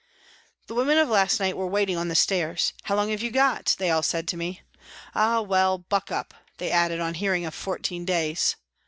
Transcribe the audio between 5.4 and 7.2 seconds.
well, buck up," they added on